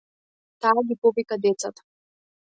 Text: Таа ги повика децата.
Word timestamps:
Таа 0.65 0.81
ги 0.87 0.95
повика 1.03 1.37
децата. 1.43 1.85